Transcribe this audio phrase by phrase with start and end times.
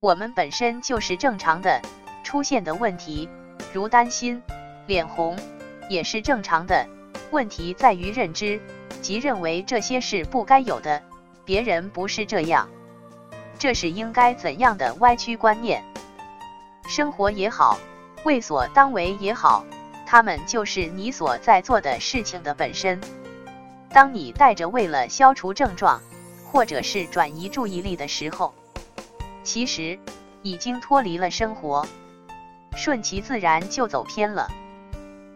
[0.00, 1.80] 我们本身就是正常的，
[2.22, 3.30] 出现的问题，
[3.72, 4.42] 如担心、
[4.86, 5.38] 脸红，
[5.88, 6.86] 也是正常的。
[7.30, 8.60] 问题在于认知，
[9.00, 11.02] 即认为这些是不该有的，
[11.46, 12.68] 别人不是这样，
[13.58, 15.82] 这是应该怎样的歪曲观念？
[16.86, 17.78] 生活也好，
[18.24, 19.64] 为所当为也好，
[20.06, 23.00] 他们就是你所在做的事情的本身。
[23.88, 26.02] 当你带着为了消除症状，
[26.44, 28.54] 或者是转移注意力的时候，
[29.46, 29.96] 其实
[30.42, 31.86] 已经脱离了生活，
[32.74, 34.50] 顺其自然就走偏了。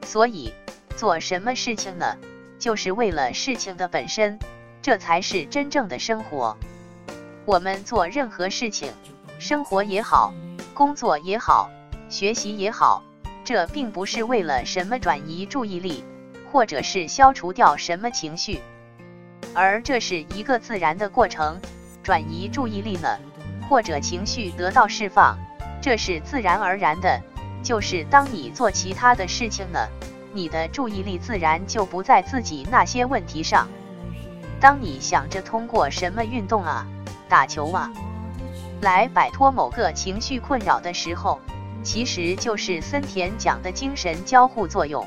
[0.03, 0.53] 所以
[0.97, 2.17] 做什么事情呢？
[2.59, 4.37] 就是为了事情的本身，
[4.83, 6.57] 这才是真正的生活。
[7.47, 8.93] 我们做任何事情，
[9.39, 10.35] 生活也好，
[10.75, 11.71] 工作也好，
[12.09, 13.05] 学习也好，
[13.45, 16.05] 这并不是为了什么转移注意力，
[16.51, 18.61] 或者是消除掉什么情绪。
[19.55, 21.61] 而这是一个自然的过程，
[22.03, 23.19] 转移注意力呢，
[23.71, 25.39] 或者情绪得到释放，
[25.81, 27.21] 这是自然而然的。
[27.63, 29.79] 就是当你做其他的事情呢，
[30.33, 33.69] 你的注意力自然就不在自己那些问题上。
[34.61, 36.85] 当你想着通过什么运动啊、
[37.29, 37.93] 打球啊，
[38.81, 41.39] 来摆脱某个情绪困扰的时候，
[41.85, 45.07] 其实就是森田讲的精神交互作用。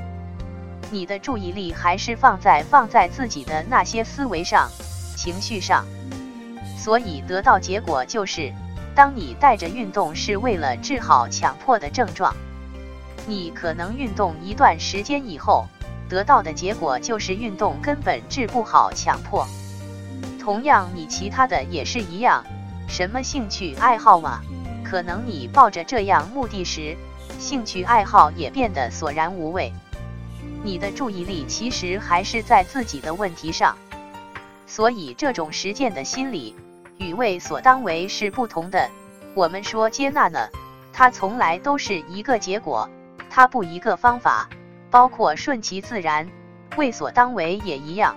[0.90, 4.70] 你的注意力还是放在放在自己的那些思维上、
[5.18, 5.86] 情绪上，
[6.84, 8.52] 所以得到结果就是，
[8.94, 12.36] 当你带着运动是为了治好强迫的症状，
[13.26, 15.66] 你可能运动一段时间以后，
[16.10, 19.48] 得到的结果就是运动根本治不好强迫。
[20.38, 22.44] 同样，你其他的也是一样，
[22.90, 24.42] 什么兴趣爱好嘛，
[24.84, 26.98] 可能你抱着这样目的时，
[27.40, 29.72] 兴趣爱好也变得索然无味。
[30.66, 33.78] 你的注意力其实还是在自己的问题上，
[34.68, 36.54] 所以这种实践的心理
[36.98, 38.90] 与为所当为是不同的。
[39.34, 40.50] 我们说接纳呢，
[40.92, 42.90] 它从来都是一个结果，
[43.30, 44.50] 它不一个方法。
[44.92, 46.30] 包括顺其自然、
[46.78, 48.16] 为所当为也一样。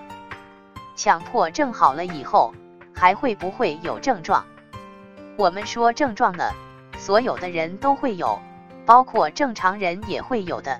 [0.95, 2.53] 强迫症好了以后，
[2.93, 4.45] 还会不会有症状？
[5.37, 6.51] 我们说症状呢，
[6.99, 8.39] 所有的人都会有，
[8.85, 10.79] 包括正常人也会有的。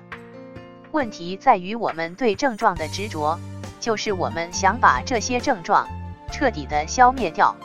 [0.92, 3.36] 问题在于我们对症状的执着，
[3.80, 5.88] 就是我们想把这些症状
[6.30, 7.56] 彻底的消灭掉。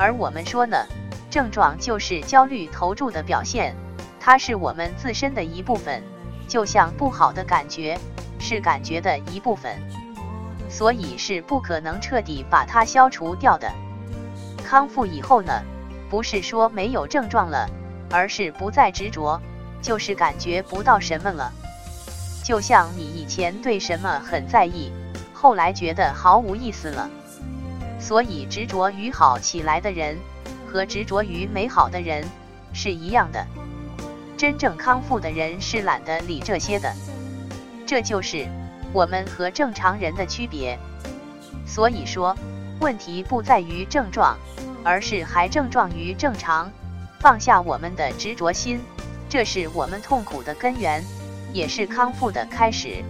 [0.00, 0.78] 而我们说呢，
[1.30, 3.76] 症状就是焦虑投注的表现，
[4.18, 6.02] 它是我们自身的一部分，
[6.48, 7.98] 就像不好的感觉
[8.38, 9.76] 是感觉的一部分，
[10.70, 13.70] 所以是不可能彻底把它消除掉的。
[14.64, 15.52] 康复以后呢，
[16.08, 17.68] 不是说没有症状了，
[18.10, 19.38] 而是不再执着，
[19.82, 21.52] 就是感觉不到什么了。
[22.42, 24.90] 就像你以前对什么很在意，
[25.34, 27.10] 后来觉得毫无意思了。
[28.00, 30.16] 所以执着于好起来的人
[30.66, 32.24] 和执着于美好的人
[32.72, 33.46] 是一样的。
[34.36, 36.92] 真正康复的人是懒得理这些的。
[37.86, 38.46] 这就是
[38.92, 40.78] 我们和正常人的区别。
[41.66, 42.34] 所以说，
[42.80, 44.36] 问题不在于症状，
[44.82, 46.70] 而是还症状于正常。
[47.20, 48.80] 放下我们的执着心，
[49.28, 51.04] 这是我们痛苦的根源。
[51.52, 53.04] 也是康复的开始。